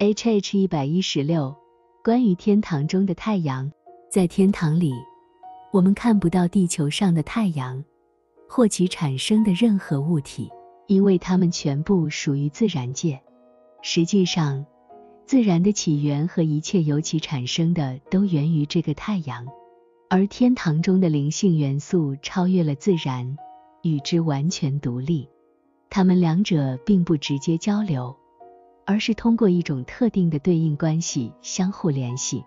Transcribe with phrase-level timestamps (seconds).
[0.00, 1.52] H H 一百一十六，
[2.04, 3.68] 关于天堂中的太阳，
[4.08, 4.92] 在天堂里，
[5.72, 7.84] 我们看不到地球上的太阳
[8.48, 10.48] 或其产生的任何物体，
[10.86, 13.20] 因为它们全部属于自然界。
[13.82, 14.64] 实际上，
[15.26, 19.48] 自然的起源和一切由其产生的都源于这个太阳，
[20.08, 23.36] 而天堂中的灵性元素超越了自然，
[23.82, 25.28] 与之完全独立。
[25.90, 28.16] 它们两者并不直接交流。
[28.88, 32.42] 而是通过一种特定的对应关系相互联系。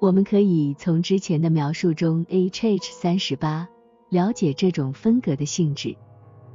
[0.00, 3.68] 我们可以从之前的描述中 H H 三十八
[4.08, 5.94] 了解这种分隔的性质，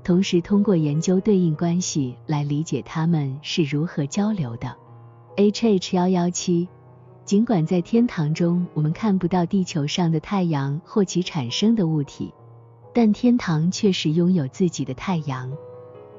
[0.04, 4.76] 同时通过研究对应关系来理解它们是如何交流的。
[5.38, 6.68] H H 幺幺七，
[7.24, 12.34] 尽管在天堂中我们看不到地球上的太阳或其产生的物体，
[12.96, 15.56] 但天堂确实拥有自己的太阳、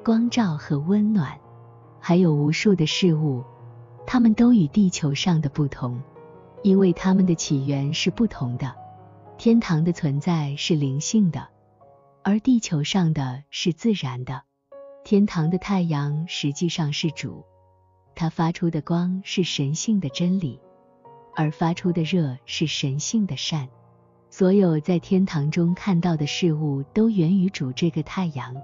[0.05, 1.37] 光照和温暖。
[2.01, 3.45] 还有无数的事物，
[4.07, 6.01] 它们都与地球上的不同，
[6.63, 8.75] 因为它们的起源是不同的。
[9.39, 11.49] 天堂的存在是灵性的，
[12.23, 14.43] 而地球上的是自然的。
[15.05, 17.45] 天堂的太阳实际上是主，
[18.15, 20.61] 它发出的光是神性的真理，
[21.35, 23.69] 而发出的热是神性的善。
[24.29, 28.55] 所有在天堂中看到的事物都源于主这个太阳。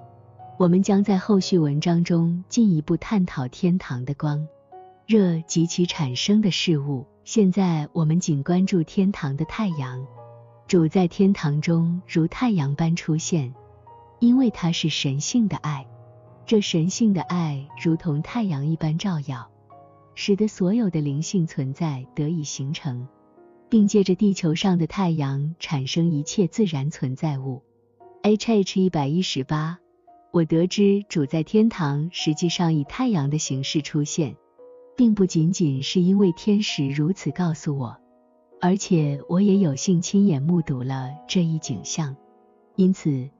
[0.59, 4.49] 我们将在后续文章中进一步探讨天堂的光、
[5.07, 7.05] 热及其产生的事物。
[7.25, 10.07] 现在我们仅关注天堂的太阳。
[10.67, 13.55] 主在天堂中如太阳般出现，
[14.19, 15.87] 因为它是神性的爱。
[16.47, 19.51] 这神性的爱如同太阳一般照耀，
[20.15, 23.07] 使得所有的灵性存在得以形成，
[23.69, 27.63] 并借着地球上的太阳产生一切自然存在物。
[28.23, 29.79] H H 一百一十八。
[30.37, 34.37] 我得知主在天堂实际上以太阳的形式出现，
[34.95, 37.97] 并不仅仅是因为天使如此告诉我，
[38.61, 42.14] 而且我也有幸亲眼目睹了这一景象。
[42.75, 43.31] 因此，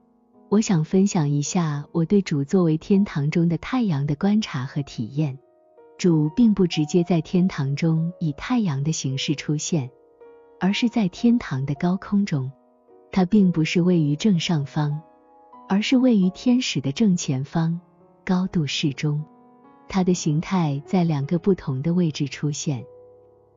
[0.49, 5.37] 我想分享一下我对主作为天堂中的太阳的观察和体验。
[5.99, 9.91] 主并不直接在天堂中以太阳的形式出现，
[10.59, 12.51] 而是在天堂的高空中，
[13.11, 14.99] 它并不是位于正上方。
[15.69, 17.79] 而是位于天使的正前方，
[18.23, 19.23] 高度适中。
[19.89, 22.85] 它的形态在两个不同的位置出现，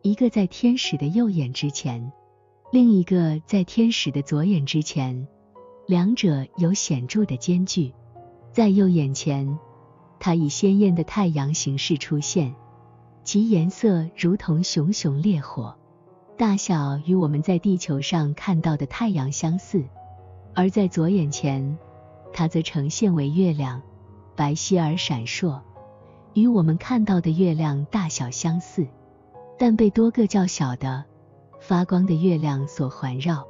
[0.02, 2.12] 一个在天使的右眼之前，
[2.72, 5.26] 另一个在天使的左眼之前，
[5.86, 7.92] 两者有显著的间距。
[8.52, 9.58] 在右眼前，
[10.18, 12.54] 它以鲜艳的太阳形式出现，
[13.22, 15.76] 其颜色如同熊熊烈火，
[16.36, 19.84] 大小与我们在地球上看到的太阳相似。
[20.52, 21.78] 而在左眼前，
[22.32, 23.82] 它则呈现为月亮，
[24.36, 25.60] 白皙而闪烁，
[26.34, 28.86] 与我们看到的月亮大小相似，
[29.58, 31.04] 但被多个较小的
[31.60, 33.46] 发光的月亮所环绕。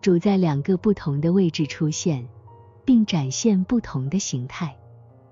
[0.00, 2.26] 主在两个不同的位置出现，
[2.84, 4.76] 并展现不同的形态，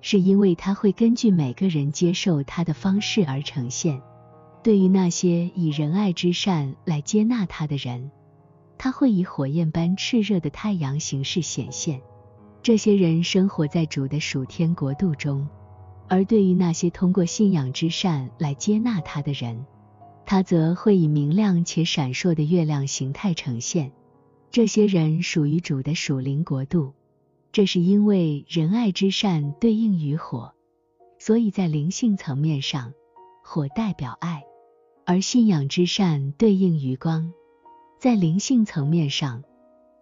[0.00, 4.02] 是因为它会根据每个人接受它的方式而呈现。
[4.62, 8.10] 对于那些以仁爱之善来接纳它的人，
[8.76, 12.02] 它会以火焰般炽热的太阳形式显现。
[12.68, 15.48] 这些人生活在主的属天国度中，
[16.06, 19.64] 而对于那些通过信仰之善来接纳他的人，
[20.26, 23.90] 他则会以明亮且闪烁的月亮形态呈现。
[24.50, 26.92] 这些人属于主的属灵国度，
[27.52, 30.52] 这是因为仁爱之善对应于火，
[31.18, 32.92] 所以在灵性层面上，
[33.42, 34.42] 火代表爱；
[35.06, 37.32] 而信仰之善对应于光，
[37.98, 39.42] 在灵性层面上，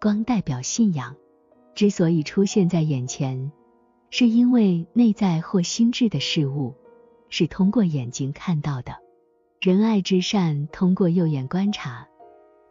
[0.01, 1.15] 光代表信仰。
[1.77, 3.51] 之所以出现在眼前，
[4.09, 6.73] 是因为内在或心智的事物
[7.29, 8.95] 是通过眼睛看到的。
[9.61, 12.07] 仁爱之善通过右眼观察，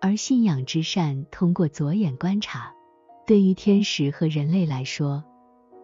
[0.00, 2.74] 而信仰之善通过左眼观察。
[3.28, 5.22] 对于天使和人类来说，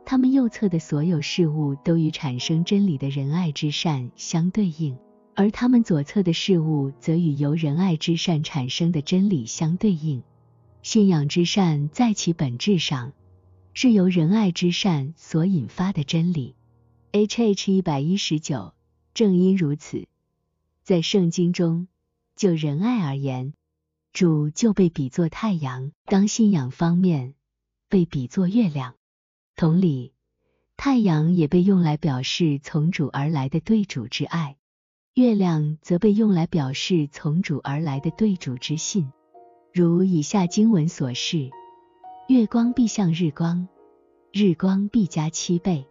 [0.05, 4.99] 他们右侧的所有事物都与产生真理的仁爱之善相对应，
[5.37, 10.25] 而他们左侧的事物则与由仁爱之善产生的真理相对应。
[10.83, 13.13] 信仰之善在其本质上
[13.73, 16.57] 是由仁爱之善所引发的真理。
[17.13, 18.75] H H 一百一十九，
[19.15, 20.09] 正因如此，
[20.83, 21.87] 在圣经中，
[22.35, 23.55] 就仁爱而言，
[24.13, 27.35] 主就被比作太阳；当信仰方面，
[27.89, 28.97] 被比作月亮。
[29.55, 30.13] 同理，
[30.77, 34.57] 太阳也被用来表示从主而来的对主之爱，
[35.15, 39.13] 月亮则被用来表示从主而来的对主之信。
[39.75, 41.49] 如以下经文所示，
[42.29, 43.67] 月光必像日光，
[44.31, 45.87] 日光必加七倍，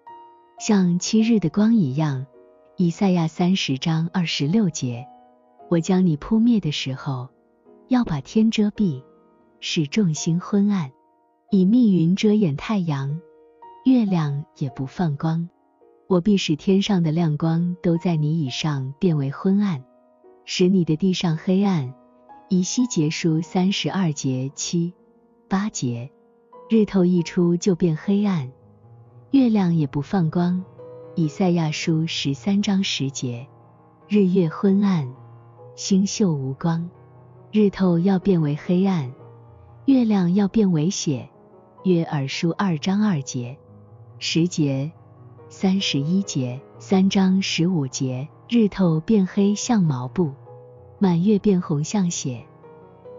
[0.59, 2.27] 像七日的光一样，
[2.77, 5.07] 以赛亚三十章二十六节：
[5.67, 7.29] 我将你扑灭的时候，
[7.87, 9.01] 要把天遮蔽，
[9.59, 10.91] 使众星昏暗，
[11.49, 13.19] 以密云遮掩太阳，
[13.85, 15.49] 月亮也不放光。
[16.07, 19.83] 我必使天上的亮光都在你以上变为昏暗，
[20.45, 21.95] 使你的地上黑暗。
[22.53, 24.93] 以西结书三十二节七
[25.47, 26.11] 八节：
[26.69, 28.51] 日头一出就变黑暗，
[29.31, 30.61] 月亮也不放光。
[31.15, 33.47] 以赛亚书十三章十节，
[34.09, 35.09] 日月昏暗，
[35.77, 36.89] 星宿无光，
[37.53, 39.13] 日头要变为黑暗，
[39.85, 41.29] 月亮要变为血。
[41.85, 43.57] 约珥书二章二节，
[44.19, 44.91] 十节，
[45.47, 50.33] 三十一节，三章十五节，日头变黑像毛布，
[51.03, 52.45] 满月变红像血，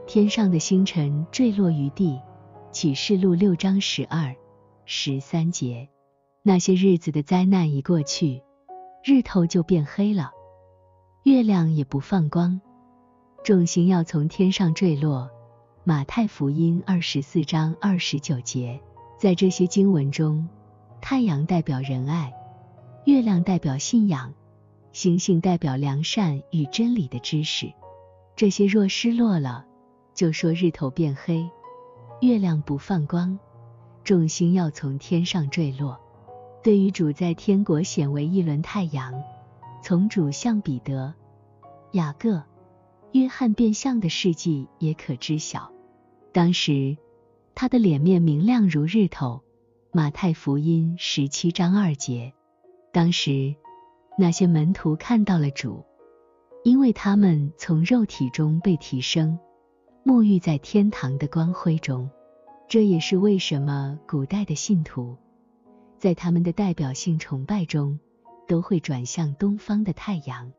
[0.06, 2.20] 天上的星辰坠落于地。
[2.70, 4.36] 启示录六章十二、
[4.84, 5.88] 十三节。
[6.44, 8.40] 那些日子的灾难一过去，
[9.02, 10.30] 日头就变黑了，
[11.24, 12.60] 月亮也不放光，
[13.42, 15.28] 众星要从天上坠落。
[15.82, 18.80] 马太福音二十四章二十九节，
[19.18, 20.48] 在这些经文中，
[21.00, 22.32] 太阳代表仁爱，
[23.06, 24.32] 月亮代表信仰，
[24.92, 27.72] 星星代表良善与真理的知识。
[28.36, 29.64] 这些若失落了，
[30.14, 31.48] 就说日头变黑，
[32.20, 33.38] 月亮不放光，
[34.04, 35.98] 众星要从天上坠落。
[36.62, 39.12] 对于主在天国显为一轮太阳，
[39.82, 41.14] 从主向彼得、
[41.92, 42.42] 雅各、
[43.12, 45.72] 约翰变相的事迹也可知晓。
[46.32, 46.96] 当时
[47.54, 49.42] 他的脸面明亮如日头。
[49.94, 52.32] 马太福音十七章二节。
[52.92, 53.54] 当时
[54.22, 55.84] 那些门徒看到了主，
[56.62, 59.36] 因为他们从肉体中被提升，
[60.04, 62.08] 沐浴在天堂的光辉中。
[62.68, 65.16] 这也是为什么古代的信徒。
[65.98, 67.98] 在他们的代表性崇拜中，
[68.46, 70.52] 都会转向东方的太阳，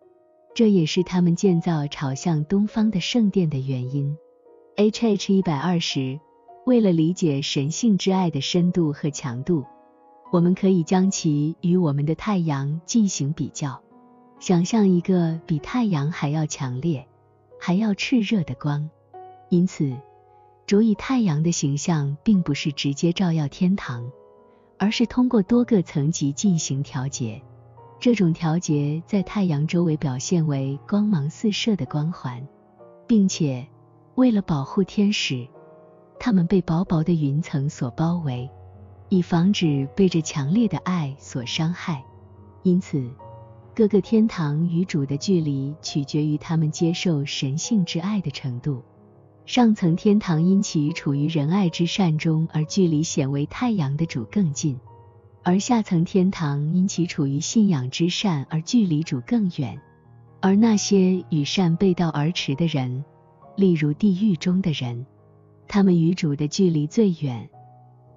[0.53, 4.17] 这也是他们建造朝向东方的圣殿的原因。
[4.75, 6.19] H H 一百二十，
[6.65, 9.63] 为了理解神性之爱的深度和强度，
[10.33, 13.79] 我们可以将其与我们的太阳进行比较，
[14.39, 17.07] 想象一个比太阳还要强烈、
[17.59, 18.89] 还要炽热的光。
[19.49, 19.95] 因此，
[20.65, 24.09] 主以太阳的形象，并不是直接照耀天堂。
[24.79, 27.39] 而是通过多个层级进行调节，
[27.99, 32.43] 这种调节在太阳周围表现为光芒四射的光环，
[33.05, 33.67] 并且
[34.15, 35.47] 为了保护天使，
[36.19, 38.49] 他们被薄薄的云层所包围，
[39.13, 42.03] 以防止被这强烈的爱所伤害。
[42.63, 43.11] 因此，
[43.75, 48.81] 各个天堂与主的距离取决于他们接受神性之爱的程度。
[49.45, 54.77] 上层天堂因其处于仁爱之善中，而距离显为太阳的主更近；
[55.43, 59.79] 而下层天堂因其处于信仰之善，而距离主更远。
[60.41, 63.05] 而那些与善背道而驰的人，
[63.55, 65.05] 例如地狱中的人，
[65.67, 67.47] 他们与主的距离最远，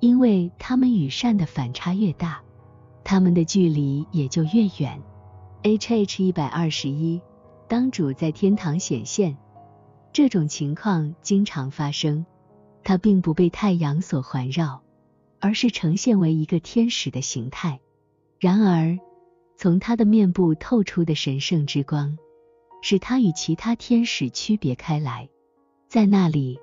[0.01, 2.43] 因为他们与善的反差越大，
[3.03, 5.03] 他们的距离也就越远。
[5.63, 7.21] H H 一百二十一，
[7.69, 9.37] 当主在天堂显现。
[10.13, 12.25] 这种情况经常发生，
[12.85, 14.83] 它并不被太阳所环绕，
[15.41, 17.81] 而是呈现为一个天使的形态。
[18.39, 18.99] 然而，
[19.57, 22.17] 从他的面部透出的神圣之光，
[22.83, 25.29] 使他与其他天使区别开来。
[25.89, 26.61] 在那里，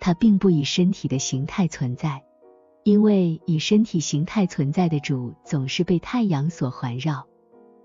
[0.00, 2.22] 他并不以身体的形态存在，
[2.88, 7.26] 因为以身体形态存在的主总是被太阳所环绕，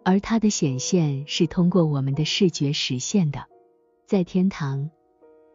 [0.02, 3.44] 而它的显现是通过我们的视觉实现的。
[4.06, 4.90] 在天堂。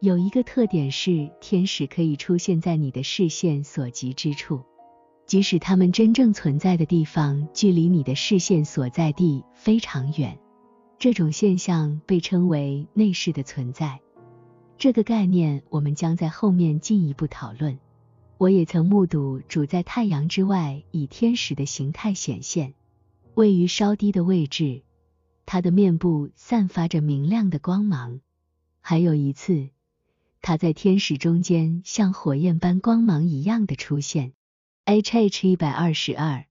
[0.01, 4.61] 有一个特点是，天使可以出现在你的视线所及之处，
[5.25, 10.37] 即使他们真正存在的地方距离你的视线所在地非常远。
[10.99, 13.99] 这种现象被称为内视的存在。
[14.77, 17.79] 这个概念我们将在后面进一步讨论。
[18.39, 22.73] 我也曾目睹主在太阳之外以天使的形态显现，
[23.33, 24.81] 位于稍低的位置，
[25.45, 28.21] 他的面部散发着明亮的光芒。
[28.79, 29.69] 还有一次。
[30.41, 34.31] 它在天使中间像火焰般光芒一样的出现。
[34.85, 36.45] H H 一百二十二，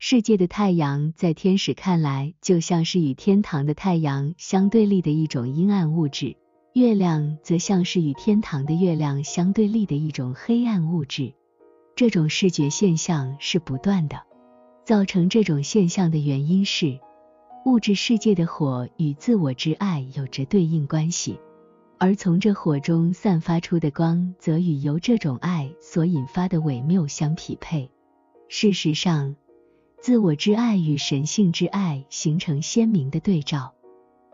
[0.00, 6.36] 世界的太阳在天使看来就像是与天堂的太阳相对立的一种阴暗物质，
[6.74, 11.34] 月亮则像是与天堂的月亮相对立的一种黑暗物质。
[11.96, 14.22] 这种视觉现象是不断的。
[14.84, 16.98] 造成这种现象的原因是，
[17.66, 21.38] 物质世界的火与自我之爱有着对应关系。
[21.98, 27.90] 而从这火中散发出的光，则与由这种爱所引发的伪谬相匹配。
[28.48, 29.34] 事实上，
[30.00, 33.74] 自我之爱与神性之爱形成鲜明的对照，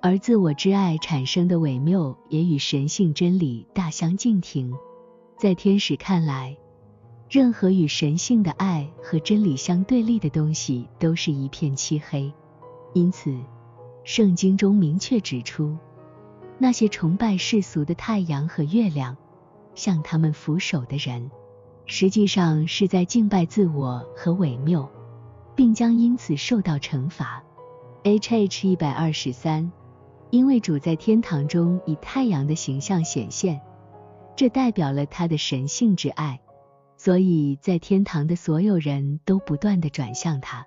[0.07, 4.75] 而自我之爱产生的伪谬也与神性真理大相径庭。
[5.39, 6.59] 在天使看来，
[7.31, 12.31] 任何与神性的爱和真理相对立的东西都是一片漆黑。
[12.93, 13.35] 因此，
[14.05, 15.75] 圣经中明确指出，
[16.59, 19.17] 那些崇拜世俗的太阳和月亮，
[19.75, 21.31] 向他们俯首的人，
[21.87, 24.87] 实际上是在敬拜自我和伪谬，
[25.57, 27.43] 并将因此受到惩罚。
[28.03, 29.73] H H 一百二十三，
[30.35, 33.61] 因为主在天堂中以太阳的形象显现，
[34.35, 36.41] 这代表了他的神性之爱。
[36.97, 40.67] 所以在天堂的所有人都不断的转向他，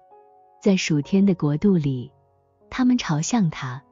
[0.61, 2.13] 在属天的国度里，
[2.69, 3.83] 他们朝向他，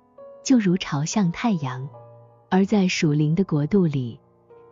[0.46, 1.89] 就如朝向太阳；
[2.50, 4.17] 而在属灵的国度里，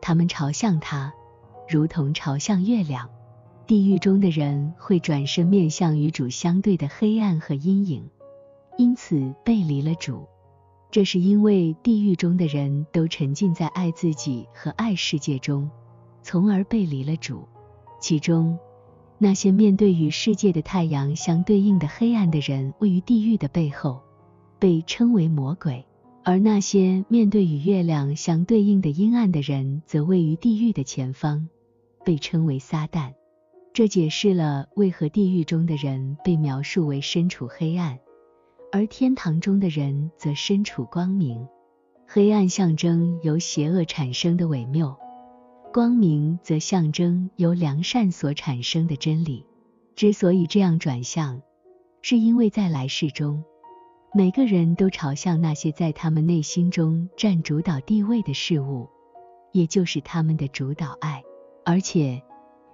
[0.02, 1.14] 他们朝向他，
[1.68, 3.10] 如同朝向月亮。
[3.68, 8.10] 地狱中的人会转身面向与主相对的黑暗和阴影，
[8.78, 10.30] 因此背离了主。
[10.94, 15.68] 这是因为地狱中的人都沉浸在爱自己和爱世界中，
[16.22, 17.48] 从而背离了主。
[18.00, 18.60] 其中，
[19.18, 24.04] 那些面对与世界的太阳相对应的黑暗的人，位于地狱的背后，
[24.60, 25.84] 被称为魔鬼；
[26.24, 31.50] 而那些面对与月亮相对应的阴暗的人，则位于地狱的前方，
[32.06, 33.14] 被称为撒旦。
[33.74, 37.98] 这解释了为何地狱中的人被描述为身处黑暗，
[38.76, 41.48] 而天堂中的人则身处光明。
[42.08, 44.98] 黑暗象征由邪恶产生的伪谬。
[45.72, 49.46] 光明则象征由良善所产生的真理。
[49.96, 51.44] 之所以这样转向，
[52.02, 53.44] 是因为在来世中，
[54.12, 58.90] 每个人都朝向那些在他们内心中占主导地位的事物，
[59.52, 61.22] 也就是他们的主导爱。
[61.64, 62.24] 而且，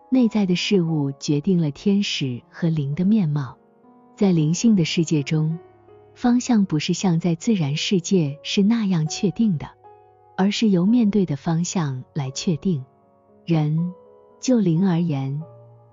[0.09, 3.57] 内在的事物决定了天使和灵的面貌。
[4.15, 5.59] 在灵性的世界中，
[6.21, 9.69] 方向不是像在自然世界是那样确定的。
[10.35, 12.83] 而是由面对的方向来确定。
[13.45, 13.93] 人
[14.41, 15.41] 就灵而言，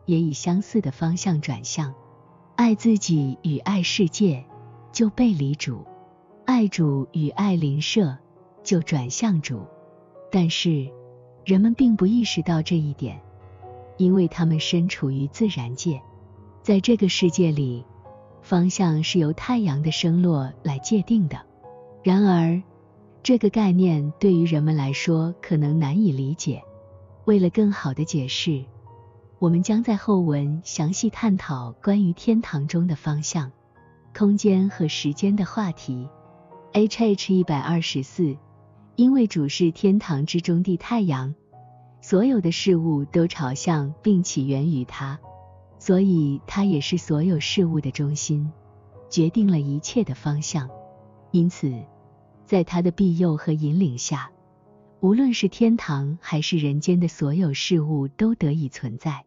[0.04, 1.94] 也以相似的方向转向。
[2.56, 4.44] 爱自己与爱世界，
[4.90, 5.84] 就背离主；
[6.44, 8.16] 爱主与爱邻舍，
[8.64, 9.64] 就转向主。
[10.32, 10.88] 但是
[11.44, 13.20] 人们并不意识到这一点，
[13.96, 16.02] 因为他们身处于自然界，
[16.62, 17.84] 在这个世界里，
[18.46, 21.36] 方向是由太阳的升落来界定的。
[22.04, 22.62] 然而，
[23.20, 26.62] 这个概念对于人们来说可能难以理解。
[27.24, 28.64] 为了更好的解释，
[29.40, 33.50] 我们将在后文详细探讨关于天堂中的方向、
[34.16, 36.08] 空间和时间的话题。
[36.72, 38.36] H H 一百二十四，
[38.94, 41.34] 因为主是天堂之中的太阳，
[42.00, 45.18] 所有的事物都朝向并起源于它，
[45.86, 48.50] 所以它也是所有事物的中心，
[49.08, 50.68] 决定了一切的方向。
[51.30, 51.72] 因此。
[52.44, 54.30] 在他的庇佑和引领下，
[55.00, 59.24] 无论是天堂还是人间的所有事物都得以存在。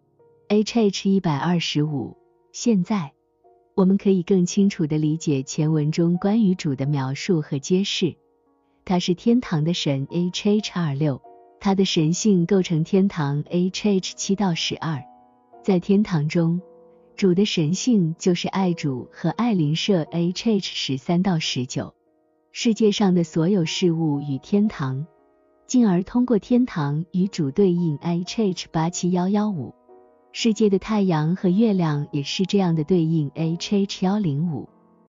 [0.48, 2.16] H H 一百二十五。
[2.54, 3.12] 现在，
[3.76, 8.16] 我们可以更清楚地理解前文中关于主的描述和揭示。
[8.86, 10.08] 他是天堂的神。
[10.10, 11.22] H H 二六。
[11.60, 13.44] 他的神性构成天堂。
[13.50, 15.04] H H 七到十二。
[15.62, 16.62] 在天堂中，
[17.18, 20.04] 主的神性就是爱主和爱邻舍。
[20.04, 21.94] H H 十三到十九。
[22.52, 25.06] 世界上的所有事物与天堂，
[25.68, 27.98] 进而通过天堂与主对应。
[27.98, 29.76] H H 八七幺幺五，
[30.32, 33.30] 世界的太阳和月亮也是这样的对应。
[33.36, 34.70] H H 幺零五。